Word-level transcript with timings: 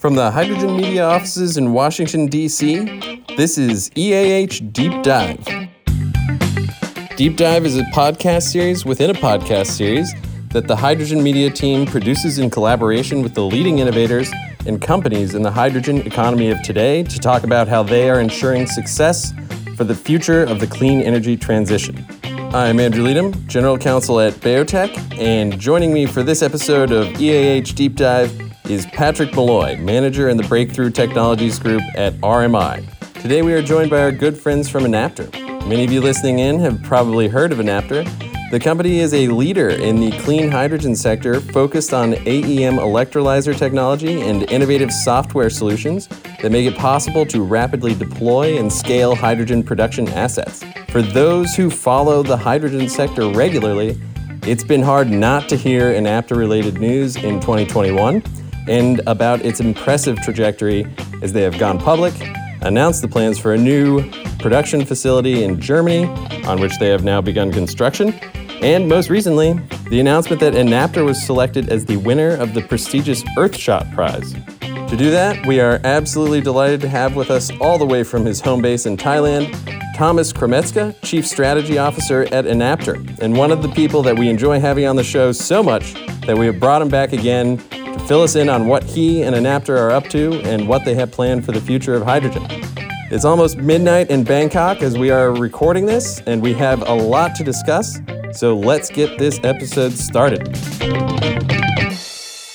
From 0.00 0.14
the 0.14 0.30
Hydrogen 0.30 0.78
Media 0.78 1.04
offices 1.04 1.58
in 1.58 1.74
Washington, 1.74 2.26
D.C., 2.26 3.26
this 3.36 3.58
is 3.58 3.90
EAH 3.94 4.72
Deep 4.72 5.02
Dive. 5.02 5.44
Deep 7.18 7.36
Dive 7.36 7.66
is 7.66 7.76
a 7.76 7.82
podcast 7.92 8.44
series 8.44 8.86
within 8.86 9.10
a 9.10 9.12
podcast 9.12 9.66
series 9.66 10.10
that 10.52 10.66
the 10.66 10.74
Hydrogen 10.74 11.22
Media 11.22 11.50
team 11.50 11.84
produces 11.84 12.38
in 12.38 12.48
collaboration 12.48 13.22
with 13.22 13.34
the 13.34 13.42
leading 13.42 13.80
innovators 13.80 14.32
and 14.64 14.80
companies 14.80 15.34
in 15.34 15.42
the 15.42 15.50
hydrogen 15.50 15.98
economy 16.06 16.48
of 16.48 16.62
today 16.62 17.02
to 17.02 17.18
talk 17.18 17.44
about 17.44 17.68
how 17.68 17.82
they 17.82 18.08
are 18.08 18.20
ensuring 18.20 18.66
success 18.66 19.34
for 19.76 19.84
the 19.84 19.94
future 19.94 20.44
of 20.44 20.60
the 20.60 20.66
clean 20.66 21.02
energy 21.02 21.36
transition. 21.36 22.06
I'm 22.54 22.80
Andrew 22.80 23.04
Leadham, 23.04 23.34
General 23.48 23.76
Counsel 23.76 24.18
at 24.18 24.32
BayoTech, 24.32 25.18
and 25.18 25.60
joining 25.60 25.92
me 25.92 26.06
for 26.06 26.22
this 26.22 26.40
episode 26.40 26.90
of 26.90 27.20
EAH 27.20 27.74
Deep 27.74 27.96
Dive 27.96 28.49
Patrick 29.00 29.34
Molloy, 29.34 29.78
Manager 29.78 30.28
in 30.28 30.36
the 30.36 30.42
Breakthrough 30.42 30.90
Technologies 30.90 31.58
Group 31.58 31.80
at 31.94 32.12
RMI. 32.16 32.84
Today 33.22 33.40
we 33.40 33.54
are 33.54 33.62
joined 33.62 33.88
by 33.88 34.02
our 34.02 34.12
good 34.12 34.36
friends 34.36 34.68
from 34.68 34.84
Enapter. 34.84 35.26
Many 35.66 35.84
of 35.84 35.90
you 35.90 36.02
listening 36.02 36.40
in 36.40 36.58
have 36.58 36.82
probably 36.82 37.26
heard 37.26 37.50
of 37.50 37.60
Enapter. 37.60 38.04
The 38.50 38.60
company 38.60 38.98
is 38.98 39.14
a 39.14 39.28
leader 39.28 39.70
in 39.70 40.00
the 40.00 40.10
clean 40.18 40.50
hydrogen 40.50 40.94
sector 40.94 41.40
focused 41.40 41.94
on 41.94 42.12
AEM 42.12 42.76
electrolyzer 42.76 43.56
technology 43.56 44.20
and 44.20 44.42
innovative 44.50 44.92
software 44.92 45.48
solutions 45.48 46.06
that 46.42 46.52
make 46.52 46.66
it 46.66 46.76
possible 46.76 47.24
to 47.24 47.42
rapidly 47.42 47.94
deploy 47.94 48.58
and 48.58 48.70
scale 48.70 49.14
hydrogen 49.14 49.62
production 49.62 50.08
assets. 50.08 50.62
For 50.90 51.00
those 51.00 51.54
who 51.54 51.70
follow 51.70 52.22
the 52.22 52.36
hydrogen 52.36 52.86
sector 52.86 53.30
regularly, 53.30 53.98
it's 54.42 54.64
been 54.64 54.82
hard 54.82 55.08
not 55.08 55.48
to 55.48 55.56
hear 55.56 55.92
Enapter 55.92 56.34
related 56.34 56.78
news 56.82 57.16
in 57.16 57.40
2021 57.40 58.22
and 58.68 59.00
about 59.06 59.40
its 59.42 59.60
impressive 59.60 60.20
trajectory 60.22 60.86
as 61.22 61.32
they 61.32 61.42
have 61.42 61.58
gone 61.58 61.78
public, 61.78 62.14
announced 62.62 63.02
the 63.02 63.08
plans 63.08 63.38
for 63.38 63.54
a 63.54 63.58
new 63.58 64.08
production 64.38 64.84
facility 64.84 65.44
in 65.44 65.60
Germany, 65.60 66.04
on 66.44 66.60
which 66.60 66.78
they 66.78 66.88
have 66.88 67.04
now 67.04 67.20
begun 67.20 67.52
construction, 67.52 68.12
and 68.62 68.88
most 68.88 69.08
recently, 69.08 69.54
the 69.88 70.00
announcement 70.00 70.38
that 70.40 70.54
Enapter 70.54 71.02
was 71.02 71.22
selected 71.22 71.70
as 71.70 71.86
the 71.86 71.96
winner 71.96 72.36
of 72.36 72.52
the 72.52 72.60
prestigious 72.60 73.22
Earthshot 73.38 73.92
Prize. 73.94 74.34
To 74.90 74.96
do 74.96 75.10
that, 75.10 75.46
we 75.46 75.60
are 75.60 75.80
absolutely 75.84 76.40
delighted 76.42 76.80
to 76.82 76.88
have 76.88 77.16
with 77.16 77.30
us 77.30 77.50
all 77.60 77.78
the 77.78 77.86
way 77.86 78.02
from 78.02 78.26
his 78.26 78.40
home 78.40 78.60
base 78.60 78.84
in 78.84 78.96
Thailand, 78.96 79.54
Thomas 79.96 80.32
Chrometzka, 80.32 80.94
Chief 81.02 81.26
Strategy 81.26 81.78
Officer 81.78 82.26
at 82.32 82.44
Enapter, 82.44 82.96
and 83.20 83.36
one 83.36 83.50
of 83.50 83.62
the 83.62 83.68
people 83.68 84.02
that 84.02 84.18
we 84.18 84.28
enjoy 84.28 84.60
having 84.60 84.86
on 84.86 84.96
the 84.96 85.04
show 85.04 85.32
so 85.32 85.62
much 85.62 85.94
that 86.26 86.36
we 86.36 86.44
have 86.46 86.60
brought 86.60 86.82
him 86.82 86.88
back 86.88 87.12
again 87.12 87.58
fill 88.06 88.22
us 88.22 88.36
in 88.36 88.48
on 88.48 88.66
what 88.66 88.84
he 88.84 89.22
and 89.22 89.34
Enapter 89.34 89.76
are 89.76 89.90
up 89.90 90.08
to 90.10 90.40
and 90.42 90.68
what 90.68 90.84
they 90.84 90.94
have 90.94 91.10
planned 91.10 91.44
for 91.44 91.52
the 91.52 91.60
future 91.60 91.94
of 91.94 92.02
hydrogen. 92.02 92.44
It's 93.12 93.24
almost 93.24 93.58
midnight 93.58 94.08
in 94.10 94.22
Bangkok 94.22 94.82
as 94.82 94.96
we 94.96 95.10
are 95.10 95.32
recording 95.32 95.86
this, 95.86 96.20
and 96.26 96.40
we 96.40 96.52
have 96.54 96.86
a 96.88 96.94
lot 96.94 97.34
to 97.36 97.44
discuss. 97.44 97.98
So 98.32 98.56
let's 98.56 98.88
get 98.88 99.18
this 99.18 99.40
episode 99.42 99.92
started. 99.92 100.46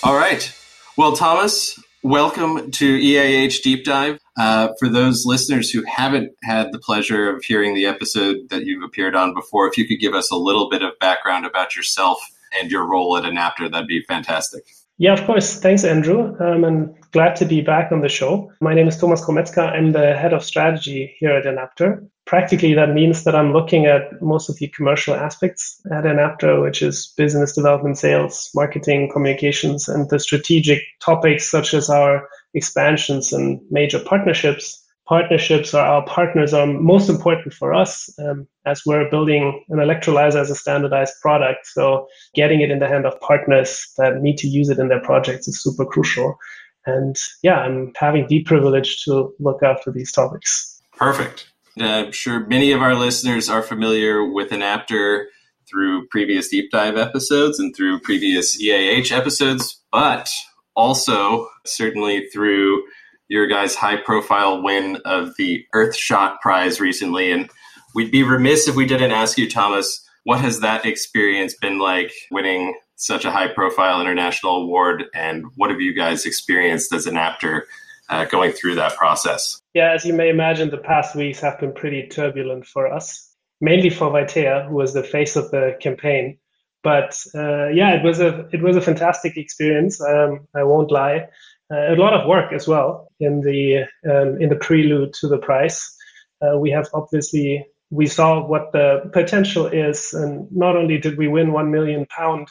All 0.03 0.15
right. 0.15 0.53
Well, 0.97 1.13
Thomas, 1.15 1.77
welcome 2.03 2.71
to 2.71 2.85
EAH 2.85 3.61
Deep 3.63 3.83
Dive. 3.83 4.19
Uh, 4.37 4.69
for 4.79 4.87
those 4.87 5.25
listeners 5.25 5.71
who 5.71 5.83
haven't 5.83 6.31
had 6.43 6.71
the 6.71 6.79
pleasure 6.79 7.35
of 7.35 7.43
hearing 7.43 7.73
the 7.73 7.85
episode 7.85 8.49
that 8.49 8.65
you've 8.65 8.83
appeared 8.83 9.15
on 9.15 9.33
before, 9.33 9.67
if 9.67 9.77
you 9.77 9.87
could 9.87 9.99
give 9.99 10.13
us 10.13 10.31
a 10.31 10.37
little 10.37 10.69
bit 10.69 10.81
of 10.83 10.97
background 10.99 11.45
about 11.45 11.75
yourself 11.75 12.19
and 12.57 12.71
your 12.71 12.85
role 12.85 13.17
at 13.17 13.25
Enapter, 13.25 13.67
that'd 13.67 13.87
be 13.87 14.03
fantastic. 14.03 14.63
Yeah, 14.97 15.13
of 15.13 15.25
course. 15.25 15.59
Thanks, 15.59 15.83
Andrew. 15.83 16.35
Um, 16.39 16.63
and 16.63 16.95
glad 17.11 17.35
to 17.37 17.45
be 17.45 17.61
back 17.61 17.91
on 17.91 17.99
the 17.99 18.07
show. 18.07 18.51
My 18.61 18.73
name 18.73 18.87
is 18.87 18.97
Thomas 18.97 19.21
Chrometzka. 19.21 19.73
I'm 19.73 19.91
the 19.91 20.15
head 20.15 20.31
of 20.31 20.43
strategy 20.43 21.15
here 21.19 21.31
at 21.31 21.45
Enapter. 21.45 22.01
Practically, 22.25 22.73
that 22.75 22.93
means 22.93 23.25
that 23.25 23.35
I'm 23.35 23.51
looking 23.51 23.85
at 23.87 24.21
most 24.21 24.49
of 24.49 24.55
the 24.55 24.69
commercial 24.69 25.13
aspects 25.13 25.81
at 25.91 26.05
Enapter, 26.05 26.61
which 26.61 26.81
is 26.81 27.13
business 27.17 27.53
development, 27.53 27.97
sales, 27.97 28.49
marketing, 28.55 29.09
communications, 29.11 29.89
and 29.89 30.09
the 30.09 30.17
strategic 30.17 30.81
topics 31.01 31.51
such 31.51 31.73
as 31.73 31.89
our 31.89 32.27
expansions 32.53 33.33
and 33.33 33.59
major 33.69 33.99
partnerships 33.99 34.84
partnerships 35.07 35.73
or 35.73 35.81
our 35.81 36.03
partners 36.05 36.53
are 36.53 36.65
most 36.65 37.09
important 37.09 37.53
for 37.53 37.73
us 37.73 38.09
um, 38.19 38.47
as 38.65 38.81
we're 38.85 39.09
building 39.09 39.63
an 39.69 39.77
electrolyzer 39.77 40.41
as 40.41 40.49
a 40.49 40.55
standardized 40.55 41.13
product. 41.21 41.67
So 41.67 42.07
getting 42.33 42.61
it 42.61 42.71
in 42.71 42.79
the 42.79 42.87
hand 42.87 43.05
of 43.05 43.19
partners 43.21 43.87
that 43.97 44.21
need 44.21 44.37
to 44.39 44.47
use 44.47 44.69
it 44.69 44.79
in 44.79 44.87
their 44.87 45.01
projects 45.01 45.47
is 45.47 45.61
super 45.61 45.85
crucial. 45.85 46.37
And 46.85 47.15
yeah, 47.43 47.59
I'm 47.59 47.91
having 47.95 48.27
the 48.27 48.43
privilege 48.43 49.03
to 49.03 49.33
look 49.39 49.63
after 49.63 49.91
these 49.91 50.11
topics. 50.11 50.81
Perfect. 50.97 51.47
Uh, 51.79 51.85
I'm 51.85 52.11
sure 52.11 52.45
many 52.47 52.71
of 52.71 52.81
our 52.81 52.95
listeners 52.95 53.49
are 53.49 53.61
familiar 53.61 54.23
with 54.25 54.51
Enapter 54.51 55.27
through 55.69 56.07
previous 56.07 56.49
deep 56.49 56.71
dive 56.71 56.95
episodes 56.95 57.59
and 57.59 57.75
through 57.75 57.99
previous 57.99 58.59
EAH 58.61 59.11
episodes, 59.11 59.81
but 59.91 60.29
also 60.75 61.47
certainly 61.65 62.27
through 62.29 62.83
your 63.27 63.47
guys' 63.47 63.75
high 63.75 63.97
profile 63.97 64.61
win 64.61 64.97
of 65.05 65.35
the 65.37 65.65
Earthshot 65.73 66.39
Prize 66.41 66.79
recently. 66.79 67.31
And 67.31 67.49
we'd 67.93 68.11
be 68.11 68.23
remiss 68.23 68.67
if 68.67 68.75
we 68.75 68.85
didn't 68.85 69.11
ask 69.11 69.37
you, 69.37 69.49
Thomas, 69.49 70.07
what 70.23 70.41
has 70.41 70.59
that 70.61 70.85
experience 70.85 71.55
been 71.55 71.79
like 71.79 72.11
winning 72.31 72.75
such 72.95 73.25
a 73.25 73.31
high 73.31 73.47
profile 73.47 74.01
international 74.01 74.63
award? 74.63 75.05
And 75.13 75.45
what 75.55 75.69
have 75.69 75.81
you 75.81 75.93
guys 75.93 76.25
experienced 76.25 76.93
as 76.93 77.07
Enapter 77.07 77.67
uh, 78.09 78.25
going 78.25 78.51
through 78.51 78.75
that 78.75 78.95
process? 78.95 79.61
Yeah, 79.73 79.93
as 79.93 80.05
you 80.05 80.13
may 80.13 80.29
imagine, 80.29 80.69
the 80.69 80.77
past 80.77 81.15
weeks 81.15 81.39
have 81.39 81.59
been 81.59 81.73
pretty 81.73 82.07
turbulent 82.07 82.65
for 82.65 82.91
us, 82.91 83.33
mainly 83.61 83.89
for 83.89 84.09
Vaitea, 84.11 84.67
who 84.67 84.75
was 84.75 84.93
the 84.93 85.03
face 85.03 85.35
of 85.35 85.51
the 85.51 85.77
campaign. 85.81 86.37
But 86.83 87.19
uh, 87.33 87.69
yeah, 87.69 87.95
it 87.95 88.03
was 88.03 88.19
a 88.19 88.47
it 88.53 88.61
was 88.61 88.75
a 88.75 88.81
fantastic 88.81 89.37
experience. 89.37 89.99
Um, 89.99 90.47
I 90.55 90.63
won't 90.63 90.91
lie 90.91 91.27
a 91.71 91.95
lot 91.95 92.13
of 92.13 92.27
work 92.27 92.53
as 92.53 92.67
well 92.67 93.07
in 93.19 93.41
the 93.41 93.85
um, 94.09 94.41
in 94.41 94.49
the 94.49 94.55
prelude 94.55 95.13
to 95.13 95.27
the 95.27 95.37
prize. 95.37 95.95
Uh, 96.41 96.57
we 96.57 96.71
have 96.71 96.87
obviously 96.93 97.65
we 97.89 98.07
saw 98.07 98.45
what 98.45 98.71
the 98.71 99.09
potential 99.13 99.67
is, 99.67 100.13
and 100.13 100.47
not 100.51 100.75
only 100.75 100.97
did 100.97 101.17
we 101.17 101.27
win 101.27 101.53
one 101.53 101.71
million 101.71 102.05
pound, 102.05 102.47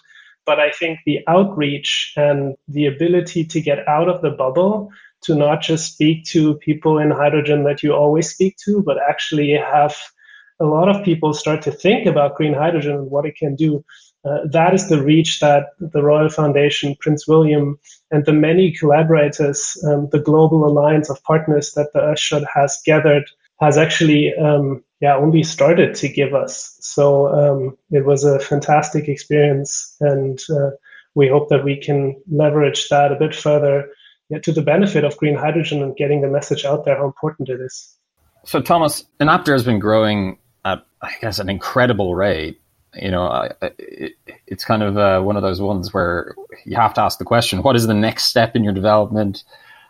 but 0.46 0.60
I 0.60 0.70
think 0.70 1.00
the 1.04 1.20
outreach 1.28 2.12
and 2.16 2.54
the 2.68 2.86
ability 2.86 3.44
to 3.44 3.60
get 3.60 3.86
out 3.88 4.08
of 4.08 4.22
the 4.22 4.30
bubble 4.30 4.90
to 5.22 5.34
not 5.34 5.62
just 5.62 5.92
speak 5.92 6.24
to 6.26 6.54
people 6.56 6.98
in 6.98 7.10
hydrogen 7.10 7.64
that 7.64 7.82
you 7.82 7.92
always 7.94 8.30
speak 8.30 8.56
to, 8.64 8.82
but 8.82 8.98
actually 9.08 9.52
have 9.52 9.96
a 10.60 10.64
lot 10.64 10.88
of 10.88 11.04
people 11.04 11.34
start 11.34 11.62
to 11.62 11.72
think 11.72 12.06
about 12.06 12.36
green 12.36 12.54
hydrogen 12.54 12.92
and 12.92 13.10
what 13.10 13.26
it 13.26 13.36
can 13.36 13.56
do. 13.56 13.84
Uh, 14.24 14.38
that 14.50 14.72
is 14.72 14.88
the 14.88 15.02
reach 15.02 15.40
that 15.40 15.68
the 15.78 16.02
Royal 16.02 16.30
Foundation, 16.30 16.96
Prince 16.98 17.28
William, 17.28 17.78
and 18.10 18.24
the 18.24 18.32
many 18.32 18.72
collaborators, 18.72 19.76
um, 19.86 20.08
the 20.12 20.18
global 20.18 20.64
alliance 20.64 21.10
of 21.10 21.22
partners 21.24 21.72
that 21.72 21.92
the 21.92 22.00
Earthshot 22.00 22.44
has 22.54 22.80
gathered, 22.86 23.24
has 23.60 23.76
actually, 23.76 24.32
um, 24.34 24.82
yeah, 25.00 25.14
only 25.16 25.42
started 25.42 25.94
to 25.96 26.08
give 26.08 26.34
us. 26.34 26.76
So 26.80 27.28
um, 27.28 27.76
it 27.90 28.06
was 28.06 28.24
a 28.24 28.40
fantastic 28.40 29.08
experience, 29.08 29.94
and 30.00 30.40
uh, 30.50 30.70
we 31.14 31.28
hope 31.28 31.50
that 31.50 31.64
we 31.64 31.76
can 31.76 32.20
leverage 32.30 32.88
that 32.88 33.12
a 33.12 33.16
bit 33.16 33.34
further 33.34 33.90
yeah, 34.30 34.38
to 34.38 34.52
the 34.52 34.62
benefit 34.62 35.04
of 35.04 35.18
green 35.18 35.34
hydrogen 35.34 35.82
and 35.82 35.94
getting 35.96 36.22
the 36.22 36.28
message 36.28 36.64
out 36.64 36.86
there 36.86 36.96
how 36.96 37.04
important 37.04 37.50
it 37.50 37.60
is. 37.60 37.94
So, 38.46 38.60
Thomas, 38.62 39.04
Enapter 39.20 39.52
has 39.52 39.64
been 39.64 39.78
growing 39.78 40.38
at, 40.64 40.84
I 41.02 41.12
guess, 41.20 41.38
an 41.38 41.50
incredible 41.50 42.14
rate 42.14 42.60
you 42.96 43.10
know, 43.10 43.48
it, 43.78 44.12
it's 44.46 44.64
kind 44.64 44.82
of 44.82 44.96
uh, 44.96 45.20
one 45.20 45.36
of 45.36 45.42
those 45.42 45.60
ones 45.60 45.92
where 45.92 46.34
you 46.64 46.76
have 46.76 46.94
to 46.94 47.00
ask 47.00 47.18
the 47.18 47.24
question: 47.24 47.62
What 47.62 47.76
is 47.76 47.86
the 47.86 47.94
next 47.94 48.24
step 48.24 48.56
in 48.56 48.64
your 48.64 48.72
development? 48.72 49.44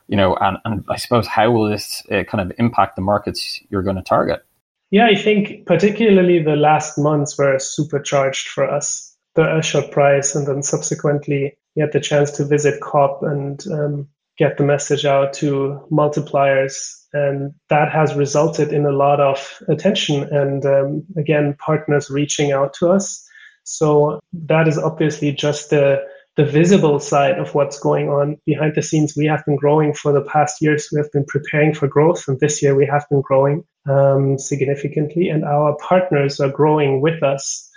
You 0.08 0.16
know, 0.16 0.36
and, 0.36 0.58
and 0.64 0.84
I 0.88 0.96
suppose 0.96 1.26
how 1.26 1.50
will 1.50 1.68
this 1.68 2.02
uh, 2.10 2.24
kind 2.24 2.40
of 2.40 2.56
impact 2.58 2.96
the 2.96 3.02
markets 3.02 3.60
you're 3.70 3.82
going 3.82 3.96
to 3.96 4.02
target? 4.02 4.44
Yeah, 4.90 5.06
I 5.06 5.14
think 5.14 5.66
particularly 5.66 6.42
the 6.42 6.56
last 6.56 6.98
months 6.98 7.36
were 7.38 7.58
supercharged 7.58 8.48
for 8.48 8.70
us. 8.70 9.16
The 9.34 9.42
Earthshot 9.42 9.90
Prize, 9.90 10.36
and 10.36 10.46
then 10.46 10.62
subsequently, 10.62 11.56
you 11.74 11.82
had 11.82 11.92
the 11.92 12.00
chance 12.00 12.30
to 12.32 12.44
visit 12.44 12.80
COP 12.80 13.22
and 13.22 13.66
um, 13.72 14.08
get 14.36 14.56
the 14.56 14.64
message 14.64 15.04
out 15.04 15.32
to 15.34 15.86
multipliers. 15.90 16.74
And 17.12 17.54
that 17.68 17.92
has 17.92 18.14
resulted 18.14 18.72
in 18.72 18.86
a 18.86 18.92
lot 18.92 19.20
of 19.20 19.60
attention 19.68 20.24
and, 20.24 20.64
um, 20.66 21.04
again, 21.16 21.56
partners 21.58 22.10
reaching 22.10 22.50
out 22.50 22.74
to 22.74 22.88
us. 22.88 23.24
So 23.62 24.20
that 24.32 24.66
is 24.66 24.78
obviously 24.78 25.32
just 25.32 25.70
the, 25.70 26.02
the 26.36 26.44
visible 26.44 26.98
side 26.98 27.38
of 27.38 27.54
what's 27.54 27.78
going 27.78 28.08
on 28.08 28.36
behind 28.44 28.74
the 28.74 28.82
scenes. 28.82 29.14
We 29.16 29.26
have 29.26 29.44
been 29.46 29.56
growing 29.56 29.94
for 29.94 30.12
the 30.12 30.22
past 30.22 30.60
years. 30.60 30.88
We 30.92 30.98
have 30.98 31.12
been 31.12 31.24
preparing 31.24 31.72
for 31.72 31.86
growth. 31.86 32.26
And 32.26 32.40
this 32.40 32.60
year 32.62 32.74
we 32.74 32.86
have 32.86 33.06
been 33.08 33.20
growing 33.20 33.64
um, 33.88 34.38
significantly 34.38 35.28
and 35.28 35.44
our 35.44 35.76
partners 35.76 36.40
are 36.40 36.50
growing 36.50 37.00
with 37.00 37.22
us. 37.22 37.70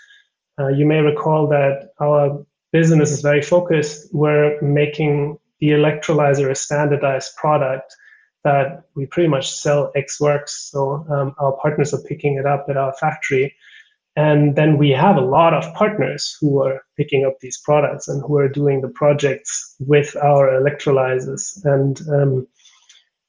Uh, 0.60 0.70
you 0.70 0.88
may 0.88 1.02
recall 1.02 1.48
that 1.50 1.90
our 2.02 2.44
business 2.72 3.12
is 3.12 3.22
very 3.22 3.44
focused. 3.44 4.10
We're 4.12 4.60
making 4.62 5.38
the 5.60 5.70
electrolyzer 5.70 6.52
is 6.52 6.60
a 6.60 6.64
standardized 6.64 7.36
product 7.36 7.96
that 8.44 8.84
we 8.96 9.06
pretty 9.06 9.30
much 9.30 9.52
sell 9.52 9.92
ex 9.96 10.20
works. 10.20 10.70
So 10.72 11.06
um, 11.10 11.36
our 11.40 11.58
partners 11.62 11.94
are 11.94 12.02
picking 12.02 12.36
it 12.36 12.46
up 12.46 12.68
at 12.70 12.78
our 12.78 12.94
factory. 12.94 13.56
And 14.16 14.56
then 14.56 14.78
we 14.78 14.90
have 14.92 15.18
a 15.18 15.22
lot 15.22 15.54
of 15.54 15.72
partners 15.76 16.36
who 16.42 16.64
are 16.64 16.82
picking 16.98 17.26
up 17.26 17.40
these 17.40 17.60
products 17.64 18.08
and 18.08 18.22
who 18.26 18.38
are 18.38 18.50
doing 18.50 18.82
the 18.82 18.90
projects 18.90 19.76
with 19.80 20.16
our 20.16 20.50
electrolyzers. 20.60 21.64
And 21.66 22.02
um, 22.10 22.48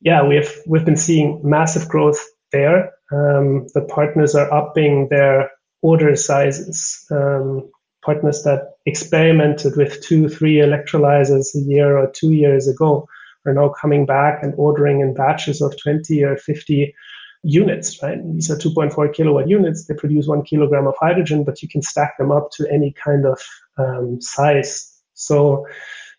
yeah, 0.01 0.27
we've 0.27 0.51
we've 0.67 0.85
been 0.85 0.97
seeing 0.97 1.41
massive 1.45 1.89
growth 1.89 2.25
there. 2.53 2.93
Um, 3.13 3.67
the 3.75 3.83
partners 3.83 4.35
are 4.35 4.53
upping 4.53 5.09
their 5.11 5.51
order 5.83 6.17
sizes. 6.17 7.05
Um, 7.11 7.71
partners 8.03 8.43
that 8.45 8.75
experimented 8.87 9.77
with 9.77 10.03
two, 10.03 10.29
three 10.29 10.57
electrolyzers 10.57 11.55
a 11.55 11.61
year 11.61 11.99
or 11.99 12.11
two 12.11 12.33
years 12.33 12.69
ago 12.69 13.09
are 13.47 13.55
now 13.55 13.69
coming 13.69 14.07
back 14.07 14.43
and 14.43 14.55
ordering 14.57 15.01
in 15.01 15.15
batches 15.15 15.61
of 15.61 15.75
20 15.81 16.23
or 16.23 16.37
50 16.37 16.95
units, 17.43 18.03
right? 18.03 18.19
These 18.35 18.51
are 18.51 18.57
2.4 18.57 19.15
kilowatt 19.15 19.49
units. 19.49 19.87
They 19.87 19.95
produce 19.95 20.27
one 20.27 20.43
kilogram 20.43 20.87
of 20.87 20.95
hydrogen, 21.01 21.45
but 21.45 21.63
you 21.63 21.69
can 21.69 21.83
stack 21.83 22.19
them 22.19 22.33
up 22.33 22.51
to 22.53 22.67
any 22.71 22.93
kind 22.93 23.27
of 23.27 23.41
um, 23.79 24.21
size. 24.21 24.93
So 25.15 25.67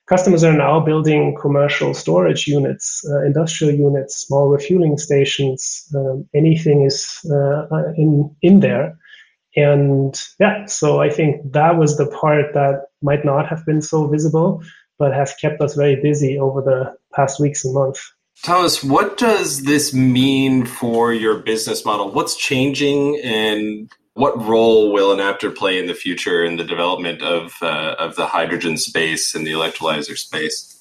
customers 0.08 0.44
are 0.44 0.54
now 0.54 0.80
building 0.80 1.38
commercial 1.40 1.94
storage 1.94 2.48
units, 2.48 3.06
uh, 3.10 3.24
industrial 3.26 3.74
units, 3.74 4.16
small 4.16 4.48
refueling 4.48 4.98
stations. 4.98 5.86
Um, 5.96 6.28
anything 6.34 6.86
is 6.86 7.20
uh, 7.32 7.68
in 7.98 8.36
in 8.42 8.62
there. 8.62 8.98
And 9.60 10.20
yeah, 10.40 10.66
so 10.66 11.02
I 11.02 11.10
think 11.10 11.52
that 11.52 11.78
was 11.78 11.98
the 11.98 12.08
part 12.08 12.54
that 12.54 12.88
might 13.02 13.26
not 13.26 13.48
have 13.48 13.66
been 13.66 13.82
so 13.82 14.08
visible, 14.08 14.64
but 14.98 15.14
has 15.14 15.34
kept 15.36 15.62
us 15.62 15.76
very 15.76 15.96
busy 15.96 16.40
over 16.40 16.62
the 16.62 16.96
past 17.14 17.40
weeks 17.40 17.66
and 17.66 17.74
months. 17.74 18.14
Thomas, 18.44 18.84
what 18.84 19.18
does 19.18 19.64
this 19.64 19.94
mean 19.94 20.66
for 20.66 21.12
your 21.14 21.40
business 21.40 21.84
model? 21.84 22.12
What's 22.12 22.38
changing 22.38 23.20
and 23.22 23.92
what 24.14 24.42
role 24.42 24.94
will 24.94 25.12
Enapter 25.12 25.52
play 25.52 25.78
in 25.78 25.88
the 25.88 25.94
future 25.94 26.44
in 26.44 26.56
the 26.56 26.64
development 26.64 27.22
of, 27.22 27.54
uh, 27.62 27.96
of 28.00 28.16
the 28.16 28.28
hydrogen 28.28 28.78
space 28.78 29.36
and 29.36 29.46
the 29.46 29.52
electrolyzer 29.52 30.18
space? 30.18 30.79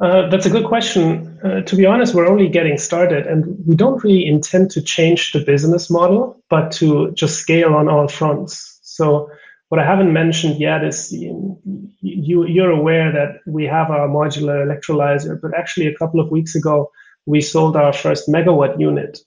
Uh, 0.00 0.28
that's 0.28 0.46
a 0.46 0.50
good 0.50 0.66
question. 0.66 1.38
Uh, 1.44 1.60
to 1.62 1.76
be 1.76 1.86
honest, 1.86 2.14
we're 2.14 2.26
only 2.26 2.48
getting 2.48 2.78
started 2.78 3.26
and 3.26 3.56
we 3.66 3.76
don't 3.76 4.02
really 4.02 4.26
intend 4.26 4.70
to 4.72 4.82
change 4.82 5.32
the 5.32 5.40
business 5.40 5.88
model, 5.88 6.42
but 6.50 6.72
to 6.72 7.12
just 7.12 7.38
scale 7.38 7.74
on 7.74 7.88
all 7.88 8.08
fronts. 8.08 8.80
So 8.82 9.30
what 9.68 9.80
I 9.80 9.84
haven't 9.84 10.12
mentioned 10.12 10.60
yet 10.60 10.84
is 10.84 11.12
you, 11.12 11.58
you're 12.00 12.70
aware 12.70 13.12
that 13.12 13.40
we 13.46 13.64
have 13.66 13.90
our 13.90 14.08
modular 14.08 14.66
electrolyzer, 14.66 15.40
but 15.40 15.52
actually 15.56 15.86
a 15.86 15.94
couple 15.96 16.20
of 16.20 16.30
weeks 16.30 16.54
ago, 16.54 16.90
we 17.26 17.40
sold 17.40 17.76
our 17.76 17.92
first 17.92 18.28
megawatt 18.28 18.78
unit. 18.78 19.20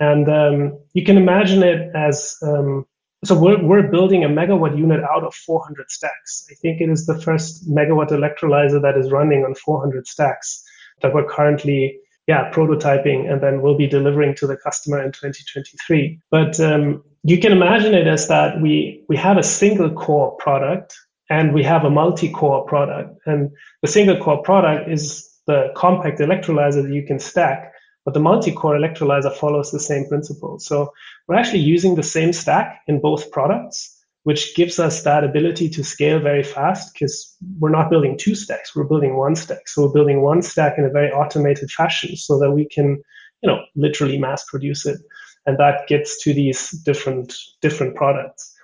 And 0.00 0.28
um, 0.28 0.78
you 0.94 1.04
can 1.04 1.16
imagine 1.16 1.62
it 1.62 1.94
as 1.94 2.36
um, 2.42 2.86
so 3.26 3.38
we're, 3.38 3.62
we're 3.62 3.88
building 3.90 4.24
a 4.24 4.28
megawatt 4.28 4.76
unit 4.76 5.02
out 5.04 5.24
of 5.24 5.34
400 5.34 5.90
stacks. 5.90 6.46
I 6.50 6.54
think 6.54 6.80
it 6.80 6.88
is 6.88 7.06
the 7.06 7.20
first 7.20 7.68
megawatt 7.68 8.10
electrolyzer 8.10 8.80
that 8.82 8.96
is 8.96 9.10
running 9.10 9.44
on 9.44 9.54
400 9.54 10.06
stacks 10.06 10.62
that 11.02 11.12
we're 11.14 11.28
currently 11.28 11.98
yeah 12.26 12.50
prototyping 12.52 13.30
and 13.30 13.42
then 13.42 13.60
we'll 13.60 13.76
be 13.76 13.86
delivering 13.86 14.34
to 14.36 14.46
the 14.46 14.56
customer 14.56 14.98
in 14.98 15.12
2023 15.12 16.18
but 16.30 16.58
um, 16.58 17.04
you 17.22 17.38
can 17.38 17.52
imagine 17.52 17.92
it 17.92 18.06
as 18.06 18.28
that 18.28 18.62
we 18.62 19.04
we 19.10 19.16
have 19.16 19.36
a 19.36 19.42
single 19.42 19.90
core 19.90 20.34
product 20.36 20.96
and 21.30 21.54
we 21.54 21.62
have 21.62 21.84
a 21.84 21.90
multi-core 21.90 22.64
product. 22.66 23.18
And 23.26 23.50
the 23.82 23.88
single 23.88 24.16
core 24.18 24.42
product 24.42 24.90
is 24.90 25.30
the 25.46 25.72
compact 25.76 26.20
electrolyzer 26.20 26.82
that 26.82 26.92
you 26.92 27.04
can 27.04 27.18
stack 27.18 27.72
but 28.04 28.14
the 28.14 28.20
multi-core 28.20 28.76
electrolyzer 28.76 29.34
follows 29.34 29.70
the 29.70 29.80
same 29.80 30.06
principle 30.06 30.58
so 30.58 30.92
we're 31.26 31.36
actually 31.36 31.60
using 31.60 31.94
the 31.94 32.02
same 32.02 32.32
stack 32.32 32.82
in 32.86 33.00
both 33.00 33.30
products 33.30 33.94
which 34.24 34.54
gives 34.54 34.78
us 34.78 35.02
that 35.02 35.22
ability 35.22 35.68
to 35.68 35.84
scale 35.84 36.18
very 36.18 36.42
fast 36.42 36.92
because 36.92 37.36
we're 37.58 37.70
not 37.70 37.90
building 37.90 38.16
two 38.18 38.34
stacks, 38.34 38.74
we're 38.74 38.84
building 38.84 39.16
one 39.16 39.36
stack. 39.36 39.68
So 39.68 39.82
we're 39.82 39.92
building 39.92 40.22
one 40.22 40.42
stack 40.42 40.78
in 40.78 40.84
a 40.84 40.90
very 40.90 41.12
automated 41.12 41.70
fashion 41.70 42.16
so 42.16 42.38
that 42.38 42.50
we 42.50 42.66
can, 42.66 43.02
you 43.42 43.50
know, 43.50 43.60
literally 43.76 44.18
mass 44.18 44.42
produce 44.48 44.86
it. 44.86 44.98
And 45.46 45.58
that 45.58 45.86
gets 45.88 46.22
to 46.24 46.32
these 46.32 46.70
different 46.70 47.34
different 47.60 47.96
products. 47.96 48.54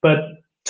But 0.00 0.20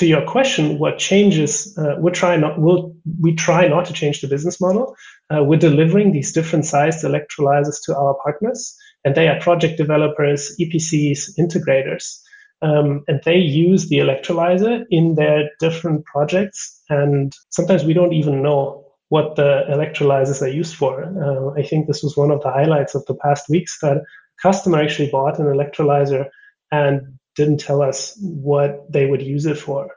to 0.01 0.07
your 0.07 0.25
question, 0.25 0.79
what 0.79 0.99
changes? 0.99 1.77
Uh, 1.77 1.95
we're 1.99 2.11
trying 2.11 2.41
not. 2.41 2.59
We'll, 2.59 2.97
we 3.21 3.35
try 3.35 3.69
not 3.69 3.85
to 3.85 3.93
change 3.93 4.23
the 4.23 4.29
business 4.29 4.59
model. 4.59 4.97
Uh, 5.29 5.45
we're 5.45 5.59
delivering 5.59 6.13
these 6.13 6.33
different 6.33 6.65
sized 6.65 7.05
electrolyzers 7.05 7.77
to 7.85 7.95
our 7.95 8.17
partners, 8.25 8.75
and 9.05 9.15
they 9.15 9.29
are 9.29 9.39
project 9.41 9.77
developers, 9.77 10.57
EPCs, 10.59 11.39
integrators. 11.39 12.19
Um, 12.63 13.05
and 13.09 13.21
they 13.27 13.37
use 13.37 13.91
the 13.91 13.99
electrolyzer 13.99 14.87
in 14.91 15.17
their 15.17 15.51
different 15.61 16.07
projects. 16.07 16.83
And 16.89 17.35
sometimes 17.51 17.85
we 17.85 17.93
don't 17.93 18.15
even 18.15 18.43
know 18.43 18.87
what 19.11 19.37
the 19.37 19.65
electrolyzers 19.69 20.41
are 20.41 20.49
used 20.49 20.77
for. 20.77 21.05
Uh, 21.05 21.61
I 21.61 21.63
think 21.63 21.87
this 21.87 22.03
was 22.03 22.17
one 22.17 22.31
of 22.31 22.41
the 22.41 22.51
highlights 22.51 22.95
of 22.95 23.05
the 23.05 23.15
past 23.17 23.51
weeks 23.51 23.79
that 23.83 23.99
a 23.99 24.03
customer 24.41 24.81
actually 24.81 25.11
bought 25.11 25.39
an 25.39 25.47
electrolyzer 25.47 26.31
and 26.73 27.19
didn't 27.37 27.59
tell 27.59 27.83
us 27.83 28.17
what 28.21 28.91
they 28.93 29.07
would 29.07 29.23
use 29.23 29.47
it 29.47 29.59
for. 29.59 29.91